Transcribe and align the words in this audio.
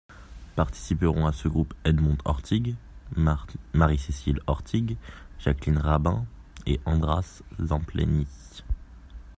Participeront 0.55 1.27
à 1.27 1.31
ce 1.31 1.47
groupe 1.47 1.75
Edmond 1.85 2.17
Ortigues, 2.25 2.73
Marie-Cécile 3.73 4.39
Ortigues, 4.47 4.97
Jacqueline 5.37 5.77
Rabain 5.77 6.25
et 6.65 6.79
Andras 6.85 7.43
Zempleni. 7.59 8.25